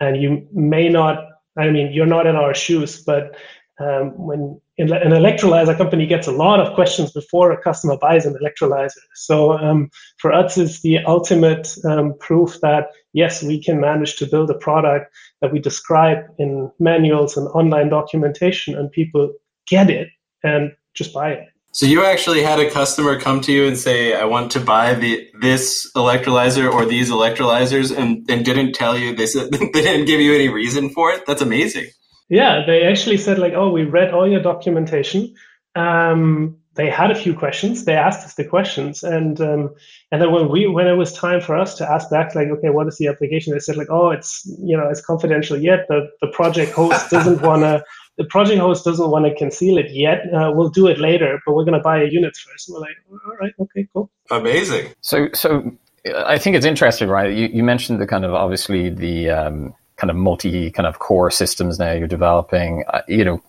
And 0.00 0.20
you 0.20 0.46
may 0.52 0.88
not, 0.88 1.24
I 1.56 1.70
mean, 1.70 1.92
you're 1.92 2.06
not 2.06 2.26
in 2.26 2.36
our 2.36 2.54
shoes, 2.54 3.02
but 3.02 3.36
um, 3.80 4.10
when 4.16 4.60
an 4.78 4.88
electrolyzer 4.88 5.76
company 5.76 6.06
gets 6.06 6.26
a 6.26 6.32
lot 6.32 6.60
of 6.60 6.74
questions 6.74 7.12
before 7.12 7.52
a 7.52 7.62
customer 7.62 7.96
buys 7.96 8.26
an 8.26 8.36
electrolyzer. 8.42 9.02
So 9.14 9.52
um, 9.52 9.90
for 10.18 10.32
us, 10.32 10.58
it's 10.58 10.82
the 10.82 10.98
ultimate 11.06 11.74
um, 11.84 12.14
proof 12.18 12.60
that 12.60 12.88
yes, 13.12 13.42
we 13.42 13.62
can 13.62 13.80
manage 13.80 14.16
to 14.16 14.26
build 14.26 14.50
a 14.50 14.54
product 14.54 15.14
that 15.40 15.52
we 15.52 15.60
describe 15.60 16.24
in 16.38 16.70
manuals 16.78 17.36
and 17.36 17.46
online 17.48 17.88
documentation, 17.88 18.76
and 18.76 18.90
people 18.90 19.32
get 19.68 19.90
it 19.90 20.08
and 20.42 20.72
just 20.94 21.14
buy 21.14 21.30
it. 21.30 21.48
So 21.74 21.86
you 21.86 22.04
actually 22.04 22.40
had 22.44 22.60
a 22.60 22.70
customer 22.70 23.18
come 23.18 23.40
to 23.42 23.52
you 23.52 23.66
and 23.66 23.76
say, 23.76 24.14
"I 24.14 24.26
want 24.26 24.52
to 24.52 24.60
buy 24.60 24.94
the 24.94 25.28
this 25.40 25.90
electrolyzer 25.96 26.72
or 26.72 26.86
these 26.86 27.10
electrolyzers," 27.10 27.96
and, 27.96 28.24
and 28.30 28.44
didn't 28.44 28.74
tell 28.74 28.96
you. 28.96 29.14
They 29.16 29.26
said 29.26 29.50
they 29.52 29.82
didn't 29.82 30.06
give 30.06 30.20
you 30.20 30.32
any 30.32 30.48
reason 30.48 30.90
for 30.90 31.10
it. 31.10 31.26
That's 31.26 31.42
amazing. 31.42 31.86
Yeah, 32.28 32.64
they 32.64 32.84
actually 32.84 33.16
said 33.16 33.40
like, 33.40 33.54
"Oh, 33.54 33.72
we 33.72 33.82
read 33.82 34.14
all 34.14 34.28
your 34.28 34.40
documentation." 34.40 35.34
Um, 35.74 36.56
they 36.76 36.88
had 36.88 37.10
a 37.10 37.14
few 37.16 37.34
questions. 37.34 37.84
They 37.84 37.94
asked 37.94 38.24
us 38.24 38.34
the 38.34 38.44
questions, 38.44 39.02
and 39.02 39.40
um, 39.40 39.74
and 40.12 40.22
then 40.22 40.30
when 40.30 40.48
we 40.48 40.68
when 40.68 40.86
it 40.86 40.94
was 40.94 41.12
time 41.12 41.40
for 41.40 41.56
us 41.56 41.74
to 41.78 41.90
ask 41.90 42.08
back, 42.08 42.36
like, 42.36 42.48
okay, 42.48 42.70
what 42.70 42.86
is 42.86 42.98
the 42.98 43.08
application? 43.08 43.52
They 43.52 43.58
said 43.58 43.76
like, 43.76 43.90
oh, 43.90 44.10
it's 44.10 44.46
you 44.60 44.76
know 44.76 44.88
it's 44.88 45.04
confidential 45.04 45.56
yet. 45.56 45.86
The 45.88 46.08
the 46.20 46.28
project 46.28 46.70
host 46.70 47.10
doesn't 47.10 47.42
want 47.42 47.62
to. 47.62 47.84
The 48.16 48.24
project 48.24 48.60
host 48.60 48.84
doesn't 48.84 49.10
want 49.10 49.24
to 49.24 49.34
conceal 49.34 49.76
it 49.76 49.90
yet. 49.90 50.22
Uh, 50.32 50.52
we'll 50.54 50.68
do 50.68 50.86
it 50.86 50.98
later, 50.98 51.40
but 51.44 51.54
we're 51.54 51.64
going 51.64 51.78
to 51.78 51.82
buy 51.82 52.00
a 52.00 52.06
unit 52.06 52.36
first. 52.36 52.68
And 52.68 52.74
we're 52.74 52.80
like, 52.80 52.96
all 53.10 53.36
right, 53.40 53.52
okay, 53.60 53.88
cool. 53.92 54.10
Amazing. 54.30 54.92
So 55.00 55.28
so 55.34 55.76
I 56.16 56.38
think 56.38 56.56
it's 56.56 56.66
interesting, 56.66 57.08
right? 57.08 57.34
You, 57.34 57.48
you 57.48 57.62
mentioned 57.62 58.00
the 58.00 58.06
kind 58.06 58.24
of 58.24 58.34
obviously 58.34 58.90
the 58.90 59.30
um, 59.30 59.74
kind 59.96 60.10
of 60.10 60.16
multi 60.16 60.70
kind 60.70 60.86
of 60.86 60.98
core 60.98 61.30
systems 61.30 61.78
now 61.78 61.92
you're 61.92 62.06
developing. 62.06 62.84
Uh, 62.88 63.02
you 63.08 63.24
know, 63.24 63.42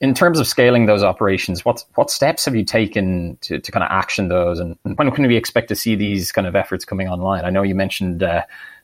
in 0.00 0.14
terms 0.14 0.40
of 0.40 0.46
scaling 0.46 0.86
those 0.86 1.02
operations, 1.02 1.64
what 1.64 1.84
what 1.94 2.10
steps 2.10 2.44
have 2.46 2.54
you 2.54 2.64
taken 2.64 3.36
to, 3.42 3.58
to 3.58 3.72
kind 3.72 3.84
of 3.84 3.90
action 3.90 4.28
those, 4.28 4.58
and 4.58 4.76
when 4.96 5.10
can 5.10 5.26
we 5.26 5.36
expect 5.36 5.68
to 5.68 5.76
see 5.76 5.94
these 5.94 6.32
kind 6.32 6.46
of 6.46 6.56
efforts 6.56 6.84
coming 6.84 7.08
online? 7.08 7.44
I 7.44 7.50
know 7.50 7.62
you 7.62 7.74
mentioned 7.74 8.22
uh, 8.22 8.42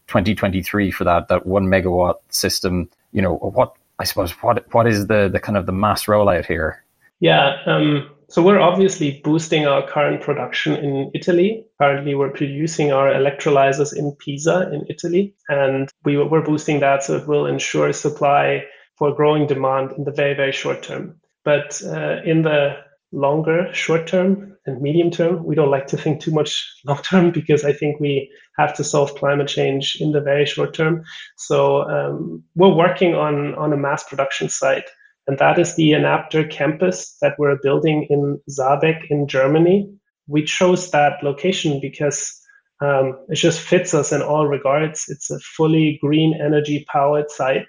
2023 0.08 0.90
for 0.90 1.04
that 1.04 1.28
that 1.28 1.46
one 1.46 1.66
megawatt 1.66 2.16
system. 2.28 2.90
You 3.12 3.22
know, 3.22 3.36
what 3.36 3.74
I 3.98 4.04
suppose 4.04 4.30
what 4.42 4.72
what 4.72 4.86
is 4.86 5.06
the 5.06 5.28
the 5.28 5.40
kind 5.40 5.56
of 5.56 5.66
the 5.66 5.72
mass 5.72 6.04
rollout 6.04 6.46
here? 6.46 6.84
Yeah. 7.20 7.56
Um, 7.66 8.10
so 8.30 8.42
we're 8.42 8.60
obviously 8.60 9.22
boosting 9.24 9.66
our 9.66 9.86
current 9.88 10.20
production 10.20 10.76
in 10.76 11.10
Italy. 11.14 11.64
Currently, 11.80 12.14
we're 12.14 12.30
producing 12.30 12.92
our 12.92 13.08
electrolyzers 13.08 13.96
in 13.96 14.12
Pisa 14.12 14.70
in 14.70 14.84
Italy, 14.90 15.34
and 15.48 15.88
we, 16.04 16.22
we're 16.22 16.44
boosting 16.44 16.80
that 16.80 17.02
so 17.02 17.16
it 17.16 17.26
will 17.26 17.46
ensure 17.46 17.92
supply 17.94 18.64
for 18.96 19.14
growing 19.14 19.46
demand 19.46 19.92
in 19.96 20.04
the 20.04 20.12
very, 20.12 20.34
very 20.34 20.52
short 20.52 20.82
term. 20.82 21.18
But 21.42 21.80
uh, 21.86 22.20
in 22.22 22.42
the 22.42 22.76
longer 23.12 23.72
short 23.72 24.06
term 24.06 24.57
and 24.68 24.80
medium 24.80 25.10
term, 25.10 25.44
we 25.44 25.56
don't 25.56 25.70
like 25.70 25.88
to 25.88 25.96
think 25.96 26.20
too 26.20 26.30
much 26.30 26.80
long 26.84 27.02
term 27.02 27.32
because 27.32 27.64
I 27.64 27.72
think 27.72 27.98
we 27.98 28.30
have 28.56 28.74
to 28.76 28.84
solve 28.84 29.14
climate 29.16 29.48
change 29.48 29.96
in 30.00 30.12
the 30.12 30.20
very 30.20 30.46
short 30.46 30.74
term. 30.74 31.02
So 31.36 31.82
um, 31.82 32.44
we're 32.54 32.74
working 32.74 33.14
on, 33.14 33.54
on 33.54 33.72
a 33.72 33.76
mass 33.76 34.04
production 34.04 34.48
site 34.48 34.84
and 35.28 35.38
that 35.38 35.58
is 35.58 35.76
the 35.76 35.92
Enapter 35.92 36.44
campus 36.44 37.16
that 37.20 37.34
we're 37.38 37.58
building 37.62 38.06
in 38.08 38.40
Saerbeck 38.48 39.02
in 39.10 39.28
Germany. 39.28 39.92
We 40.26 40.42
chose 40.42 40.90
that 40.90 41.22
location 41.22 41.80
because 41.82 42.34
um, 42.80 43.18
it 43.28 43.34
just 43.34 43.60
fits 43.60 43.92
us 43.92 44.10
in 44.10 44.22
all 44.22 44.48
regards. 44.48 45.04
It's 45.08 45.30
a 45.30 45.38
fully 45.38 45.98
green 46.00 46.34
energy 46.42 46.86
powered 46.90 47.30
site. 47.30 47.66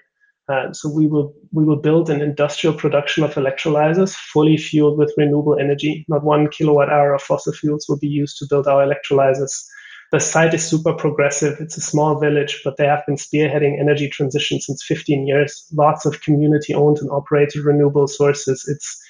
Uh, 0.50 0.72
so 0.72 0.88
we 0.88 1.06
will 1.06 1.32
we 1.52 1.64
will 1.64 1.76
build 1.76 2.10
an 2.10 2.20
industrial 2.20 2.74
production 2.74 3.22
of 3.22 3.34
electrolyzers 3.34 4.14
fully 4.14 4.56
fueled 4.56 4.98
with 4.98 5.14
renewable 5.16 5.56
energy. 5.58 6.04
Not 6.08 6.24
one 6.24 6.48
kilowatt 6.48 6.90
hour 6.90 7.14
of 7.14 7.22
fossil 7.22 7.52
fuels 7.52 7.86
will 7.88 7.98
be 7.98 8.08
used 8.08 8.36
to 8.38 8.46
build 8.48 8.66
our 8.66 8.84
electrolyzers. 8.84 9.64
The 10.10 10.18
site 10.18 10.54
is 10.54 10.64
super 10.64 10.92
progressive. 10.92 11.60
It's 11.60 11.76
a 11.76 11.80
small 11.80 12.18
village, 12.18 12.62
but 12.64 12.76
they 12.76 12.86
have 12.86 13.06
been 13.06 13.14
spearheading 13.14 13.78
energy 13.78 14.08
transition 14.08 14.60
since 14.60 14.82
15 14.82 15.24
years. 15.28 15.66
Lots 15.72 16.04
of 16.04 16.20
community 16.20 16.74
owned 16.74 16.98
and 16.98 17.10
operated 17.12 17.64
renewable 17.64 18.08
sources. 18.08 18.66
It's 18.66 19.00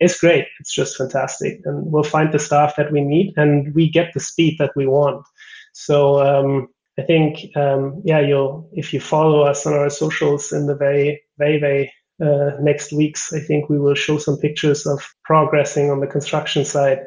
it's 0.00 0.18
great. 0.18 0.46
It's 0.58 0.74
just 0.74 0.96
fantastic, 0.96 1.60
and 1.66 1.92
we'll 1.92 2.02
find 2.02 2.32
the 2.32 2.38
staff 2.38 2.74
that 2.76 2.90
we 2.90 3.02
need, 3.02 3.34
and 3.36 3.72
we 3.74 3.88
get 3.88 4.12
the 4.12 4.20
speed 4.20 4.56
that 4.58 4.72
we 4.74 4.86
want. 4.86 5.24
So 5.72 6.20
um, 6.20 6.68
I 7.00 7.02
think, 7.06 7.56
um, 7.56 8.02
yeah, 8.04 8.20
you'll 8.20 8.68
if 8.72 8.92
you 8.92 9.00
follow 9.00 9.40
us 9.42 9.66
on 9.66 9.72
our 9.72 9.88
socials 9.88 10.52
in 10.52 10.66
the 10.66 10.74
very, 10.74 11.22
very, 11.38 11.58
very 11.58 11.92
uh, 12.22 12.50
next 12.60 12.92
weeks, 12.92 13.32
I 13.32 13.40
think 13.40 13.70
we 13.70 13.78
will 13.78 13.94
show 13.94 14.18
some 14.18 14.36
pictures 14.36 14.86
of 14.86 15.00
progressing 15.24 15.90
on 15.90 16.00
the 16.00 16.06
construction 16.06 16.64
side. 16.64 16.98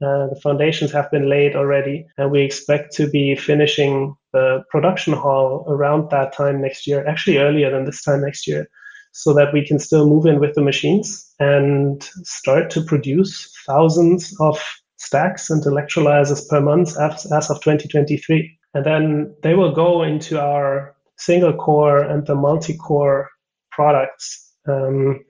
Uh, 0.00 0.28
the 0.28 0.40
foundations 0.42 0.92
have 0.92 1.10
been 1.10 1.28
laid 1.28 1.56
already, 1.56 2.06
and 2.18 2.30
we 2.30 2.42
expect 2.42 2.94
to 2.94 3.08
be 3.08 3.34
finishing 3.34 4.14
the 4.32 4.62
production 4.70 5.12
hall 5.12 5.64
around 5.68 6.10
that 6.10 6.32
time 6.32 6.60
next 6.60 6.86
year, 6.86 7.04
actually 7.06 7.38
earlier 7.38 7.70
than 7.70 7.84
this 7.84 8.02
time 8.02 8.20
next 8.20 8.46
year, 8.46 8.68
so 9.12 9.32
that 9.32 9.52
we 9.52 9.66
can 9.66 9.78
still 9.80 10.08
move 10.08 10.26
in 10.26 10.38
with 10.38 10.54
the 10.54 10.62
machines 10.62 11.34
and 11.40 12.08
start 12.22 12.70
to 12.70 12.82
produce 12.82 13.52
thousands 13.66 14.36
of 14.40 14.62
stacks 14.98 15.50
and 15.50 15.64
electrolyzers 15.64 16.48
per 16.48 16.60
month 16.60 16.96
as, 16.98 17.26
as 17.32 17.50
of 17.50 17.60
2023. 17.60 18.58
And 18.74 18.86
then 18.86 19.34
they 19.42 19.54
will 19.54 19.72
go 19.72 20.02
into 20.02 20.40
our 20.40 20.94
single 21.16 21.52
core 21.52 21.98
and 21.98 22.26
the 22.26 22.34
multi 22.34 22.76
core 22.76 23.30
products 23.70 24.52
um, 24.66 25.24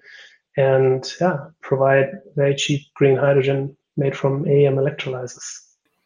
and 0.57 1.11
yeah, 1.21 1.39
provide 1.61 2.07
very 2.37 2.55
cheap 2.55 2.83
green 2.95 3.17
hydrogen 3.17 3.77
made 3.97 4.17
from 4.17 4.45
AEM 4.45 4.77
electrolyzers. 4.77 5.45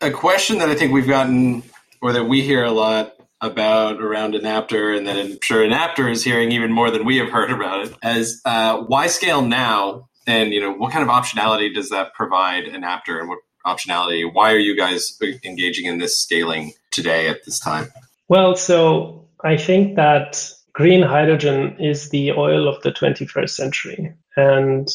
A 0.00 0.11
question 0.11 0.59
that 0.59 0.69
I 0.69 0.75
think 0.75 0.93
we've 0.93 1.07
gotten 1.07 1.62
or 2.00 2.12
that 2.12 2.25
we 2.25 2.43
hear 2.43 2.64
a 2.64 2.71
lot 2.71 3.16
about 3.40 4.00
around 4.00 4.35
Enapter, 4.35 4.93
and 4.93 5.07
that 5.07 5.16
I'm 5.16 5.38
sure 5.43 5.64
Enapter 5.64 6.09
is 6.09 6.25
hearing 6.25 6.52
even 6.52 6.73
more 6.73 6.90
than 6.90 7.05
we 7.05 7.19
have 7.19 7.31
heard 7.31 7.50
about 7.50 7.87
it, 7.87 7.95
as 8.02 8.40
uh, 8.45 8.78
why 8.78 9.07
scale 9.09 9.43
now? 9.43 10.09
And 10.26 10.52
you 10.52 10.61
know, 10.61 10.73
what 10.73 10.93
kind 10.93 11.09
of 11.09 11.14
optionality 11.14 11.73
does 11.73 11.90
that 11.90 12.14
provide 12.14 12.64
Enapter, 12.64 13.19
and 13.19 13.28
what 13.28 13.38
optionality? 13.67 14.33
Why 14.33 14.53
are 14.53 14.59
you 14.59 14.77
guys 14.77 15.19
engaging 15.45 15.87
in 15.87 15.99
this 15.99 16.19
scaling 16.19 16.73
today 16.91 17.29
at 17.29 17.45
this 17.45 17.59
time? 17.59 17.93
Well, 18.29 18.57
so 18.57 19.29
I 19.45 19.57
think 19.57 19.97
that 19.97 20.51
green 20.73 21.03
hydrogen 21.03 21.77
is 21.79 22.11
the 22.11 22.33
oil 22.33 22.69
of 22.69 22.83
the 22.83 22.93
21st 22.93 23.51
century, 23.51 24.15
and 24.37 24.89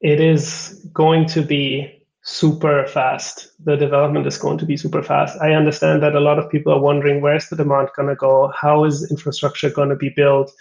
it 0.00 0.20
is 0.20 0.84
going 0.92 1.26
to 1.28 1.42
be 1.42 2.02
super 2.22 2.86
fast. 2.86 3.48
The 3.64 3.76
development 3.76 4.26
is 4.26 4.38
going 4.38 4.58
to 4.58 4.66
be 4.66 4.76
super 4.76 5.02
fast. 5.02 5.40
I 5.40 5.54
understand 5.54 6.02
that 6.02 6.14
a 6.14 6.20
lot 6.20 6.38
of 6.38 6.50
people 6.50 6.72
are 6.72 6.80
wondering 6.80 7.20
where's 7.20 7.48
the 7.48 7.56
demand 7.56 7.88
going 7.96 8.08
to 8.08 8.14
go? 8.14 8.52
How 8.58 8.84
is 8.84 9.10
infrastructure 9.10 9.70
going 9.70 9.88
to 9.88 9.96
be 9.96 10.10
built? 10.10 10.52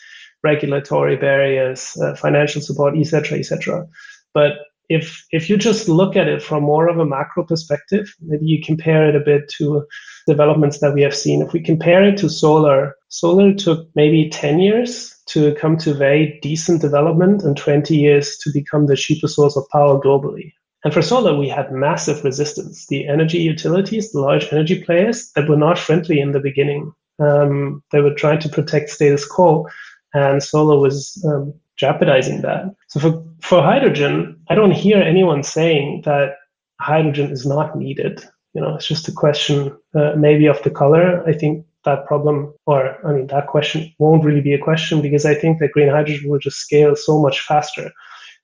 Regulatory 0.43 1.17
barriers, 1.17 1.95
uh, 2.01 2.15
financial 2.15 2.61
support, 2.61 2.97
etc., 2.97 3.37
etc. 3.37 3.87
But 4.33 4.53
if 4.91 5.25
if 5.31 5.49
you 5.49 5.57
just 5.57 5.87
look 5.87 6.15
at 6.15 6.27
it 6.27 6.41
from 6.43 6.63
more 6.63 6.87
of 6.87 6.99
a 6.99 7.05
macro 7.05 7.43
perspective, 7.43 8.13
maybe 8.21 8.45
you 8.45 8.61
compare 8.63 9.07
it 9.07 9.15
a 9.15 9.19
bit 9.19 9.49
to 9.57 9.85
developments 10.27 10.79
that 10.79 10.93
we 10.93 11.01
have 11.01 11.15
seen. 11.15 11.41
If 11.41 11.53
we 11.53 11.61
compare 11.61 12.03
it 12.03 12.17
to 12.17 12.29
solar, 12.29 12.95
solar 13.09 13.53
took 13.53 13.87
maybe 13.95 14.29
10 14.29 14.59
years 14.59 15.15
to 15.27 15.55
come 15.55 15.77
to 15.77 15.93
very 15.93 16.39
decent 16.41 16.81
development 16.81 17.43
and 17.43 17.55
20 17.55 17.95
years 17.95 18.37
to 18.39 18.51
become 18.53 18.87
the 18.87 18.95
cheapest 18.95 19.35
source 19.35 19.55
of 19.55 19.69
power 19.71 19.99
globally. 19.99 20.51
And 20.83 20.93
for 20.93 21.01
solar, 21.01 21.37
we 21.37 21.47
had 21.47 21.71
massive 21.71 22.23
resistance. 22.23 22.87
The 22.87 23.07
energy 23.07 23.37
utilities, 23.37 24.11
the 24.11 24.19
large 24.19 24.51
energy 24.51 24.83
players 24.83 25.31
that 25.35 25.47
were 25.47 25.57
not 25.57 25.77
friendly 25.77 26.19
in 26.19 26.31
the 26.31 26.39
beginning, 26.39 26.91
um, 27.19 27.83
they 27.91 28.01
were 28.01 28.15
trying 28.15 28.39
to 28.39 28.49
protect 28.49 28.89
status 28.89 29.25
quo, 29.25 29.67
and 30.13 30.41
solar 30.41 30.77
was 30.77 31.23
um, 31.27 31.53
jeopardizing 31.81 32.41
that. 32.41 32.63
So 32.87 32.99
for, 32.99 33.11
for 33.41 33.61
hydrogen, 33.71 34.13
I 34.49 34.55
don't 34.55 34.79
hear 34.83 34.97
anyone 34.97 35.43
saying 35.43 36.03
that 36.05 36.35
hydrogen 36.79 37.31
is 37.31 37.45
not 37.45 37.75
needed. 37.75 38.23
You 38.53 38.61
know, 38.61 38.75
it's 38.75 38.87
just 38.87 39.07
a 39.07 39.19
question 39.23 39.55
uh, 39.95 40.13
maybe 40.15 40.45
of 40.47 40.61
the 40.63 40.69
color. 40.81 41.05
I 41.27 41.33
think 41.33 41.65
that 41.83 42.05
problem, 42.05 42.53
or 42.67 42.79
I 43.07 43.13
mean, 43.13 43.27
that 43.27 43.47
question 43.47 43.91
won't 43.97 44.25
really 44.25 44.45
be 44.49 44.53
a 44.53 44.65
question 44.69 45.01
because 45.01 45.25
I 45.25 45.35
think 45.35 45.59
that 45.59 45.71
green 45.71 45.89
hydrogen 45.89 46.29
will 46.29 46.39
just 46.47 46.59
scale 46.59 46.95
so 46.95 47.19
much 47.19 47.41
faster. 47.41 47.91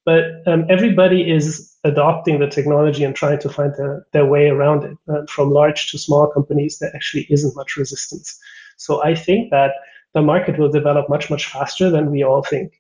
But 0.06 0.24
um, 0.48 0.66
everybody 0.70 1.30
is 1.30 1.46
adopting 1.84 2.40
the 2.40 2.48
technology 2.48 3.04
and 3.04 3.16
trying 3.16 3.40
to 3.40 3.50
find 3.50 3.74
their, 3.78 4.06
their 4.14 4.26
way 4.26 4.48
around 4.48 4.84
it. 4.86 4.98
Uh, 5.12 5.26
from 5.28 5.52
large 5.52 5.92
to 5.92 5.98
small 5.98 6.26
companies, 6.28 6.80
there 6.80 6.96
actually 6.96 7.28
isn't 7.30 7.56
much 7.56 7.78
resistance. 7.78 8.40
So 8.78 9.04
I 9.04 9.14
think 9.14 9.52
that 9.52 9.72
the 10.14 10.22
market 10.22 10.58
will 10.58 10.72
develop 10.72 11.10
much, 11.10 11.30
much 11.30 11.46
faster 11.46 11.92
than 11.92 12.12
we 12.12 12.24
all 12.24 12.42
think. 12.42 12.72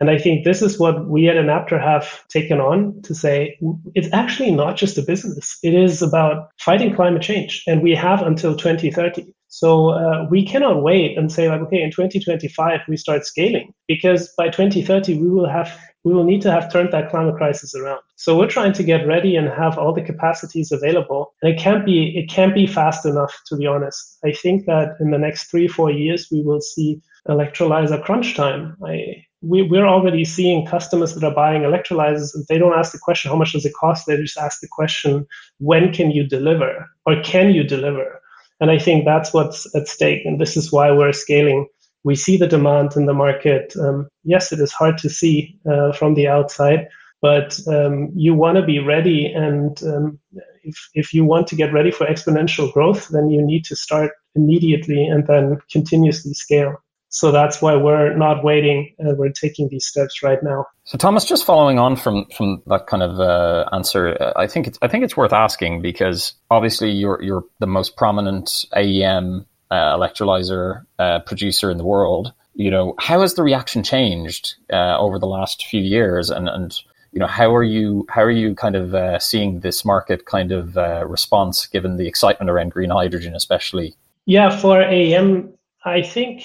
And 0.00 0.10
I 0.10 0.18
think 0.18 0.44
this 0.44 0.62
is 0.62 0.78
what 0.78 1.06
we 1.08 1.28
at 1.28 1.36
Enapter 1.36 1.78
have 1.78 2.26
taken 2.28 2.60
on 2.60 3.00
to 3.02 3.14
say 3.14 3.58
it's 3.94 4.12
actually 4.12 4.50
not 4.50 4.76
just 4.76 4.98
a 4.98 5.02
business. 5.02 5.58
It 5.62 5.74
is 5.74 6.02
about 6.02 6.50
fighting 6.60 6.94
climate 6.94 7.22
change. 7.22 7.62
And 7.66 7.82
we 7.82 7.94
have 7.94 8.22
until 8.22 8.56
2030. 8.56 9.32
So 9.48 9.90
uh, 9.90 10.26
we 10.30 10.44
cannot 10.44 10.82
wait 10.82 11.16
and 11.16 11.32
say 11.32 11.48
like, 11.48 11.62
okay, 11.62 11.80
in 11.80 11.90
2025 11.90 12.80
we 12.88 12.96
start 12.96 13.24
scaling 13.24 13.72
because 13.88 14.32
by 14.36 14.48
2030 14.48 15.18
we 15.18 15.30
will 15.30 15.48
have 15.48 15.78
we 16.04 16.14
will 16.14 16.24
need 16.24 16.42
to 16.42 16.52
have 16.52 16.72
turned 16.72 16.92
that 16.92 17.10
climate 17.10 17.36
crisis 17.36 17.74
around. 17.74 18.00
So 18.16 18.38
we're 18.38 18.48
trying 18.48 18.72
to 18.74 18.84
get 18.84 19.06
ready 19.06 19.34
and 19.34 19.48
have 19.48 19.78
all 19.78 19.92
the 19.92 20.02
capacities 20.02 20.70
available. 20.70 21.34
And 21.42 21.52
it 21.52 21.58
can't 21.58 21.86
be 21.86 22.16
it 22.16 22.28
can't 22.30 22.54
be 22.54 22.66
fast 22.66 23.06
enough, 23.06 23.34
to 23.46 23.56
be 23.56 23.66
honest. 23.66 24.18
I 24.24 24.32
think 24.32 24.66
that 24.66 24.96
in 25.00 25.10
the 25.10 25.18
next 25.18 25.50
three 25.50 25.68
four 25.68 25.90
years 25.90 26.28
we 26.30 26.42
will 26.42 26.60
see 26.60 27.00
electrolyzer 27.28 28.02
crunch 28.04 28.36
time. 28.36 28.76
I, 28.84 29.25
we, 29.46 29.62
we're 29.62 29.86
already 29.86 30.24
seeing 30.24 30.66
customers 30.66 31.14
that 31.14 31.24
are 31.24 31.34
buying 31.34 31.62
electrolyzers 31.62 32.34
and 32.34 32.44
they 32.48 32.58
don't 32.58 32.78
ask 32.78 32.92
the 32.92 32.98
question 32.98 33.30
how 33.30 33.36
much 33.36 33.52
does 33.52 33.64
it 33.64 33.72
cost 33.78 34.06
they 34.06 34.16
just 34.16 34.38
ask 34.38 34.60
the 34.60 34.68
question 34.70 35.26
when 35.58 35.92
can 35.92 36.10
you 36.10 36.26
deliver 36.26 36.86
or 37.06 37.22
can 37.22 37.50
you 37.54 37.62
deliver 37.62 38.20
and 38.60 38.70
i 38.70 38.78
think 38.78 39.04
that's 39.04 39.32
what's 39.32 39.74
at 39.74 39.86
stake 39.88 40.22
and 40.24 40.40
this 40.40 40.56
is 40.56 40.72
why 40.72 40.90
we're 40.90 41.12
scaling 41.12 41.66
we 42.06 42.14
see 42.14 42.36
the 42.36 42.46
demand 42.46 42.94
in 42.94 43.06
the 43.06 43.12
market. 43.12 43.74
Um, 43.76 44.08
yes, 44.22 44.52
it 44.52 44.60
is 44.60 44.72
hard 44.72 44.96
to 44.98 45.10
see 45.10 45.58
uh, 45.68 45.90
from 45.90 46.14
the 46.14 46.28
outside, 46.28 46.86
but 47.20 47.58
um, 47.66 48.12
you 48.14 48.32
want 48.32 48.58
to 48.58 48.64
be 48.64 48.78
ready. 48.78 49.26
And 49.26 49.76
um, 49.82 50.20
if, 50.62 50.88
if 50.94 51.12
you 51.12 51.24
want 51.24 51.48
to 51.48 51.56
get 51.56 51.72
ready 51.72 51.90
for 51.90 52.06
exponential 52.06 52.72
growth, 52.72 53.08
then 53.08 53.28
you 53.28 53.42
need 53.42 53.64
to 53.64 53.74
start 53.74 54.12
immediately 54.36 55.04
and 55.04 55.26
then 55.26 55.58
continuously 55.68 56.32
scale. 56.32 56.76
So 57.16 57.32
that's 57.32 57.62
why 57.62 57.74
we're 57.76 58.14
not 58.14 58.44
waiting. 58.44 58.94
Uh, 59.00 59.14
we're 59.16 59.32
taking 59.32 59.70
these 59.70 59.86
steps 59.86 60.22
right 60.22 60.38
now. 60.42 60.66
So 60.84 60.98
Thomas, 60.98 61.24
just 61.24 61.46
following 61.46 61.78
on 61.78 61.96
from 61.96 62.26
from 62.36 62.62
that 62.66 62.88
kind 62.88 63.02
of 63.02 63.18
uh, 63.18 63.64
answer, 63.72 64.34
I 64.36 64.46
think 64.46 64.66
it's 64.66 64.78
I 64.82 64.88
think 64.88 65.02
it's 65.02 65.16
worth 65.16 65.32
asking 65.32 65.80
because 65.80 66.34
obviously 66.50 66.90
you're 66.90 67.18
you're 67.22 67.44
the 67.58 67.66
most 67.66 67.96
prominent 67.96 68.66
AEM 68.76 69.46
uh, 69.70 69.96
electrolyzer 69.96 70.84
uh, 70.98 71.20
producer 71.20 71.70
in 71.70 71.78
the 71.78 71.86
world. 71.86 72.34
You 72.52 72.70
know, 72.70 72.94
how 72.98 73.22
has 73.22 73.32
the 73.32 73.42
reaction 73.42 73.82
changed 73.82 74.56
uh, 74.70 74.98
over 74.98 75.18
the 75.18 75.26
last 75.26 75.64
few 75.64 75.80
years, 75.80 76.28
and 76.28 76.50
and 76.50 76.78
you 77.12 77.20
know, 77.20 77.26
how 77.26 77.56
are 77.56 77.64
you 77.64 78.04
how 78.10 78.20
are 78.20 78.30
you 78.30 78.54
kind 78.54 78.76
of 78.76 78.94
uh, 78.94 79.18
seeing 79.20 79.60
this 79.60 79.86
market 79.86 80.26
kind 80.26 80.52
of 80.52 80.76
uh, 80.76 81.06
response 81.06 81.64
given 81.64 81.96
the 81.96 82.06
excitement 82.06 82.50
around 82.50 82.72
green 82.72 82.90
hydrogen, 82.90 83.34
especially? 83.34 83.96
Yeah, 84.26 84.50
for 84.54 84.82
AEM, 84.82 85.54
I 85.82 86.02
think 86.02 86.42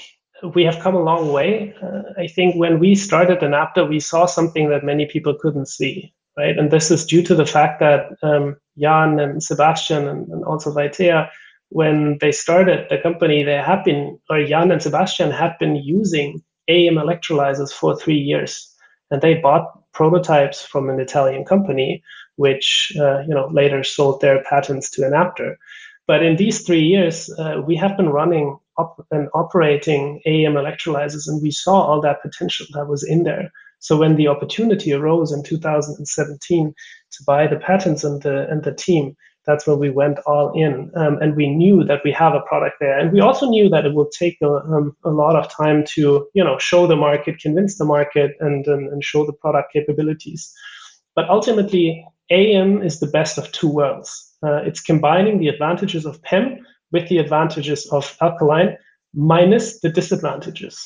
we 0.55 0.63
have 0.63 0.79
come 0.79 0.95
a 0.95 1.03
long 1.03 1.31
way. 1.31 1.73
Uh, 1.81 2.01
I 2.17 2.27
think 2.27 2.55
when 2.55 2.79
we 2.79 2.95
started 2.95 3.43
Enapter, 3.43 3.85
we 3.85 3.99
saw 3.99 4.25
something 4.25 4.69
that 4.69 4.83
many 4.83 5.05
people 5.05 5.35
couldn't 5.39 5.67
see, 5.67 6.13
right? 6.37 6.57
And 6.57 6.71
this 6.71 6.91
is 6.91 7.05
due 7.05 7.23
to 7.23 7.35
the 7.35 7.45
fact 7.45 7.79
that 7.79 8.07
um, 8.23 8.57
Jan 8.77 9.19
and 9.19 9.43
Sebastian 9.43 10.07
and, 10.07 10.27
and 10.29 10.43
also 10.43 10.73
Vaitea 10.73 11.29
when 11.71 12.17
they 12.19 12.33
started 12.33 12.87
the 12.89 12.97
company, 12.97 13.43
they 13.43 13.55
had 13.55 13.83
been, 13.85 14.19
or 14.29 14.43
Jan 14.45 14.71
and 14.71 14.81
Sebastian 14.81 15.31
had 15.31 15.57
been 15.57 15.77
using 15.77 16.43
AEM 16.69 16.95
electrolyzers 16.95 17.71
for 17.71 17.95
three 17.97 18.17
years. 18.17 18.67
And 19.09 19.21
they 19.21 19.35
bought 19.35 19.71
prototypes 19.93 20.61
from 20.61 20.89
an 20.89 20.99
Italian 20.99 21.45
company, 21.45 22.03
which 22.35 22.91
uh, 22.99 23.21
you 23.21 23.33
know 23.33 23.47
later 23.51 23.83
sold 23.83 24.19
their 24.19 24.43
patents 24.43 24.89
to 24.91 25.07
Enapter. 25.07 25.57
But 26.07 26.23
in 26.23 26.35
these 26.35 26.61
three 26.65 26.81
years, 26.83 27.29
uh, 27.39 27.61
we 27.65 27.77
have 27.77 27.95
been 27.95 28.09
running 28.09 28.57
op- 28.77 29.05
and 29.11 29.29
operating 29.33 30.21
AEM 30.25 30.53
electrolyzers, 30.53 31.27
and 31.27 31.41
we 31.41 31.51
saw 31.51 31.81
all 31.81 32.01
that 32.01 32.21
potential 32.21 32.65
that 32.73 32.87
was 32.87 33.03
in 33.03 33.23
there. 33.23 33.51
So 33.79 33.97
when 33.97 34.15
the 34.15 34.27
opportunity 34.27 34.93
arose 34.93 35.31
in 35.31 35.43
2017 35.43 36.73
to 37.11 37.23
buy 37.25 37.47
the 37.47 37.57
patents 37.57 38.03
and 38.03 38.21
the 38.21 38.47
and 38.49 38.63
the 38.63 38.73
team, 38.73 39.15
that's 39.45 39.65
where 39.65 39.75
we 39.75 39.89
went 39.89 40.19
all 40.27 40.51
in. 40.53 40.91
Um, 40.95 41.17
and 41.19 41.35
we 41.35 41.49
knew 41.49 41.83
that 41.85 42.01
we 42.03 42.11
have 42.11 42.33
a 42.33 42.41
product 42.41 42.75
there. 42.79 42.97
And 42.97 43.11
we 43.11 43.21
also 43.21 43.49
knew 43.49 43.69
that 43.69 43.85
it 43.85 43.93
will 43.95 44.09
take 44.09 44.37
a, 44.43 44.49
um, 44.49 44.95
a 45.03 45.09
lot 45.09 45.35
of 45.35 45.49
time 45.49 45.83
to, 45.95 46.27
you 46.33 46.43
know, 46.43 46.57
show 46.59 46.85
the 46.85 46.95
market, 46.95 47.39
convince 47.39 47.77
the 47.77 47.85
market, 47.85 48.35
and, 48.39 48.65
and, 48.67 48.89
and 48.89 49.03
show 49.03 49.25
the 49.25 49.33
product 49.33 49.73
capabilities. 49.73 50.53
But 51.15 51.29
ultimately, 51.29 52.05
AEM 52.31 52.85
is 52.85 52.99
the 52.99 53.07
best 53.07 53.37
of 53.37 53.51
two 53.51 53.67
worlds. 53.67 54.31
Uh, 54.43 54.61
it's 54.63 54.81
combining 54.81 55.39
the 55.39 55.47
advantages 55.47 56.05
of 56.05 56.21
PEM 56.23 56.59
with 56.91 57.07
the 57.09 57.17
advantages 57.17 57.87
of 57.91 58.15
alkaline 58.21 58.77
minus 59.13 59.79
the 59.81 59.89
disadvantages. 59.89 60.79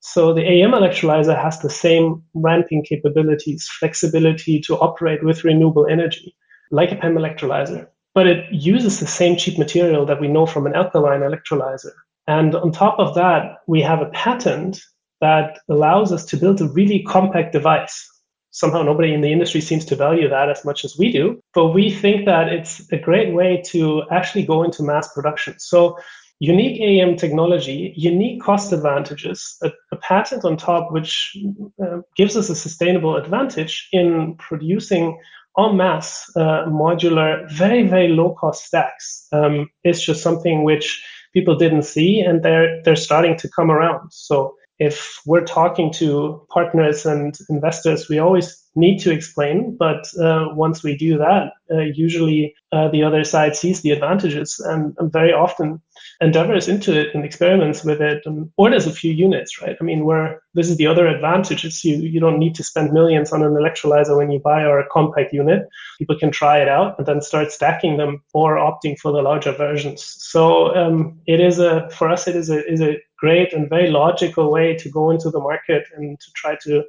So 0.00 0.32
the 0.32 0.42
AEM 0.42 0.72
electrolyzer 0.72 1.40
has 1.40 1.60
the 1.60 1.70
same 1.70 2.22
ramping 2.34 2.84
capabilities, 2.84 3.68
flexibility 3.78 4.60
to 4.62 4.78
operate 4.78 5.22
with 5.22 5.44
renewable 5.44 5.86
energy, 5.86 6.34
like 6.70 6.90
a 6.92 6.96
PEM 6.96 7.14
electrolyzer 7.14 7.86
but 8.14 8.26
it 8.26 8.44
uses 8.52 9.00
the 9.00 9.06
same 9.06 9.36
cheap 9.36 9.58
material 9.58 10.04
that 10.06 10.20
we 10.20 10.28
know 10.28 10.46
from 10.46 10.66
an 10.66 10.74
alkaline 10.74 11.20
electrolyzer. 11.20 11.92
And 12.26 12.54
on 12.54 12.72
top 12.72 12.98
of 12.98 13.14
that, 13.14 13.58
we 13.66 13.80
have 13.82 14.00
a 14.00 14.10
patent 14.10 14.80
that 15.20 15.58
allows 15.68 16.12
us 16.12 16.24
to 16.26 16.36
build 16.36 16.60
a 16.60 16.68
really 16.68 17.02
compact 17.02 17.52
device. 17.52 18.08
Somehow 18.52 18.82
nobody 18.82 19.14
in 19.14 19.20
the 19.20 19.32
industry 19.32 19.60
seems 19.60 19.84
to 19.86 19.96
value 19.96 20.28
that 20.28 20.50
as 20.50 20.64
much 20.64 20.84
as 20.84 20.96
we 20.98 21.12
do, 21.12 21.40
but 21.54 21.68
we 21.68 21.90
think 21.90 22.26
that 22.26 22.48
it's 22.48 22.80
a 22.92 22.98
great 22.98 23.32
way 23.32 23.62
to 23.66 24.02
actually 24.10 24.44
go 24.44 24.62
into 24.64 24.82
mass 24.82 25.12
production. 25.12 25.54
So 25.58 25.96
unique 26.40 26.80
AEM 26.80 27.16
technology, 27.16 27.92
unique 27.96 28.42
cost 28.42 28.72
advantages, 28.72 29.56
a, 29.62 29.70
a 29.92 29.96
patent 29.96 30.44
on 30.44 30.56
top 30.56 30.90
which 30.90 31.36
uh, 31.84 31.98
gives 32.16 32.36
us 32.36 32.48
a 32.48 32.56
sustainable 32.56 33.16
advantage 33.16 33.88
in 33.92 34.34
producing 34.36 35.18
en 35.58 35.76
masse 35.76 36.30
uh, 36.36 36.64
modular, 36.66 37.48
very, 37.52 37.86
very 37.86 38.08
low 38.08 38.34
cost 38.34 38.64
stacks 38.64 39.26
um, 39.32 39.68
is 39.84 40.02
just 40.02 40.22
something 40.22 40.64
which 40.64 41.04
people 41.34 41.56
didn't 41.56 41.82
see 41.82 42.20
and 42.20 42.42
they're, 42.42 42.82
they're 42.82 42.96
starting 42.96 43.36
to 43.36 43.48
come 43.48 43.70
around. 43.70 44.10
So 44.12 44.56
if 44.80 45.20
we're 45.26 45.44
talking 45.44 45.92
to 45.92 46.44
partners 46.48 47.04
and 47.04 47.38
investors, 47.50 48.08
we 48.08 48.18
always 48.18 48.56
need 48.74 48.98
to 49.00 49.12
explain. 49.12 49.76
But 49.76 50.06
uh, 50.18 50.48
once 50.52 50.82
we 50.82 50.96
do 50.96 51.18
that, 51.18 51.52
uh, 51.70 51.80
usually 51.80 52.54
uh, 52.72 52.88
the 52.88 53.02
other 53.02 53.22
side 53.24 53.56
sees 53.56 53.82
the 53.82 53.90
advantages 53.90 54.58
and, 54.58 54.94
and, 54.98 55.12
very 55.12 55.32
often 55.32 55.82
endeavors 56.20 56.68
into 56.68 56.98
it 56.98 57.14
and 57.14 57.24
experiments 57.24 57.84
with 57.84 58.00
it 58.00 58.22
and 58.24 58.50
orders 58.56 58.86
a 58.86 58.92
few 58.92 59.12
units, 59.12 59.60
right? 59.60 59.76
I 59.80 59.84
mean, 59.84 60.04
where 60.04 60.40
this 60.54 60.70
is 60.70 60.76
the 60.76 60.86
other 60.86 61.06
advantage 61.06 61.64
is 61.64 61.84
you, 61.84 61.96
you 61.96 62.20
don't 62.20 62.38
need 62.38 62.54
to 62.54 62.64
spend 62.64 62.92
millions 62.92 63.32
on 63.32 63.42
an 63.42 63.52
electrolyzer 63.52 64.16
when 64.16 64.30
you 64.30 64.38
buy 64.38 64.64
our 64.64 64.84
compact 64.90 65.32
unit. 65.32 65.68
People 65.98 66.18
can 66.18 66.30
try 66.30 66.58
it 66.58 66.68
out 66.68 66.96
and 66.96 67.06
then 67.06 67.20
start 67.20 67.52
stacking 67.52 67.96
them 67.98 68.22
or 68.32 68.56
opting 68.56 68.98
for 68.98 69.12
the 69.12 69.22
larger 69.22 69.52
versions. 69.52 70.02
So 70.18 70.74
um, 70.74 71.20
it 71.26 71.40
is 71.40 71.58
a, 71.58 71.90
for 71.90 72.08
us, 72.08 72.28
it 72.28 72.36
is 72.36 72.50
a, 72.50 72.64
is 72.70 72.80
a 72.80 72.96
great 73.20 73.52
and 73.52 73.68
very 73.68 73.90
logical 73.90 74.50
way 74.50 74.74
to 74.76 74.88
go 74.90 75.10
into 75.10 75.30
the 75.30 75.40
market 75.40 75.84
and 75.94 76.18
to 76.18 76.26
try 76.34 76.56
to, 76.62 76.82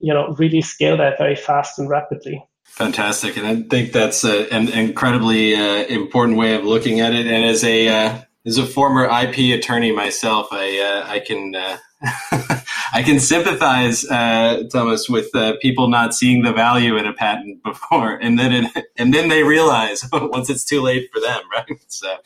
you 0.00 0.12
know, 0.12 0.34
really 0.38 0.60
scale 0.60 0.96
that 0.96 1.16
very 1.18 1.36
fast 1.36 1.78
and 1.78 1.88
rapidly. 1.88 2.44
Fantastic, 2.64 3.36
and 3.36 3.46
I 3.46 3.62
think 3.62 3.92
that's 3.92 4.24
a, 4.24 4.52
an 4.52 4.68
incredibly 4.68 5.54
uh, 5.54 5.84
important 5.84 6.36
way 6.36 6.54
of 6.54 6.64
looking 6.64 7.00
at 7.00 7.14
it. 7.14 7.26
And 7.26 7.44
as 7.44 7.64
a 7.64 7.88
uh, 7.88 8.20
as 8.44 8.58
a 8.58 8.66
former 8.66 9.04
IP 9.04 9.58
attorney 9.58 9.92
myself, 9.92 10.48
I 10.50 10.78
uh, 10.80 11.10
I 11.10 11.20
can 11.20 11.54
uh, 11.54 11.78
I 12.92 13.02
can 13.02 13.20
sympathize, 13.20 14.04
uh, 14.04 14.64
Thomas, 14.70 15.08
with 15.08 15.34
uh, 15.34 15.54
people 15.60 15.88
not 15.88 16.14
seeing 16.14 16.42
the 16.42 16.52
value 16.52 16.96
in 16.96 17.06
a 17.06 17.12
patent 17.12 17.62
before, 17.64 18.16
and 18.16 18.38
then 18.38 18.52
it, 18.52 18.86
and 18.96 19.12
then 19.12 19.28
they 19.28 19.42
realize 19.42 20.04
once 20.12 20.50
it's 20.50 20.64
too 20.64 20.80
late 20.80 21.10
for 21.12 21.20
them, 21.20 21.42
right? 21.52 21.80
So 21.88 22.16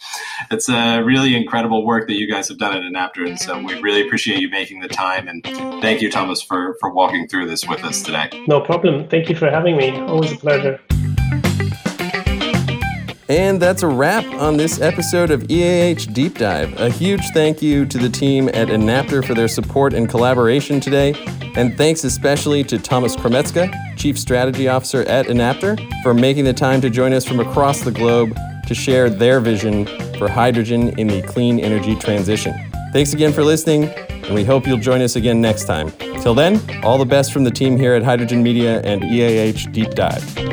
it's 0.51 0.69
a 0.69 1.03
really 1.03 1.35
incredible 1.35 1.85
work 1.85 2.09
that 2.09 2.15
you 2.15 2.31
guys 2.31 2.49
have 2.49 2.59
done 2.59 2.77
at 2.77 2.85
Enapter, 2.85 3.25
and 3.25 3.39
so 3.39 3.63
we 3.63 3.81
really 3.81 4.03
appreciate 4.03 4.41
you 4.41 4.49
making 4.49 4.81
the 4.81 4.89
time. 4.89 5.29
And 5.29 5.45
thank 5.83 6.03
you, 6.03 6.11
Thomas, 6.11 6.43
for 6.43 6.77
for 6.81 6.93
walking 6.93 7.29
through 7.29 7.47
this 7.47 7.67
with 7.67 7.85
us 7.85 8.03
today. 8.03 8.29
No 8.47 8.61
problem. 8.61 9.09
Thank 9.09 9.29
you 9.29 9.37
for 9.37 9.51
having 9.51 9.77
me. 9.77 9.99
Always 10.01 10.33
a 10.33 10.37
pleasure. 10.37 10.81
And 13.31 13.63
that's 13.63 13.85
a 13.85 13.87
wrap 13.87 14.25
on 14.25 14.57
this 14.57 14.81
episode 14.81 15.31
of 15.31 15.49
EAH 15.49 16.13
Deep 16.13 16.37
Dive. 16.37 16.77
A 16.81 16.91
huge 16.91 17.23
thank 17.33 17.63
you 17.63 17.87
to 17.87 17.97
the 17.97 18.09
team 18.09 18.49
at 18.49 18.71
Enapter 18.71 19.23
for 19.23 19.35
their 19.35 19.47
support 19.47 19.95
and 19.95 20.09
collaboration 20.09 20.81
today. 20.81 21.15
And 21.55 21.79
thanks 21.79 22.03
especially 22.03 22.65
to 22.65 22.77
Thomas 22.77 23.15
Chrometzka, 23.15 23.97
Chief 23.97 24.19
Strategy 24.19 24.67
Officer 24.67 25.03
at 25.03 25.29
Enapter, 25.29 25.77
for 26.03 26.13
making 26.13 26.43
the 26.43 26.53
time 26.53 26.81
to 26.81 26.91
join 26.91 27.13
us 27.13 27.25
from 27.25 27.39
across 27.39 27.83
the 27.83 27.93
globe 27.93 28.37
to 28.67 28.75
share 28.75 29.09
their 29.09 29.39
vision 29.39 29.87
for 30.19 30.29
hydrogen 30.29 30.99
in 30.99 31.07
the 31.07 31.23
clean 31.23 31.61
energy 31.61 31.95
transition. 31.95 32.53
Thanks 32.93 33.13
again 33.13 33.33
for 33.33 33.45
listening, 33.45 33.85
and 33.85 34.35
we 34.35 34.43
hope 34.43 34.67
you'll 34.67 34.79
join 34.79 35.03
us 35.03 35.15
again 35.15 35.41
next 35.41 35.67
time. 35.67 35.93
Till 36.21 36.35
then, 36.35 36.61
all 36.83 36.99
the 36.99 37.07
best 37.07 37.33
from 37.33 37.45
the 37.45 37.53
team 37.53 37.77
here 37.77 37.95
at 37.95 38.03
Hydrogen 38.03 38.43
Media 38.43 38.81
and 38.81 39.05
EAH 39.05 39.71
Deep 39.71 39.91
Dive. 39.91 40.50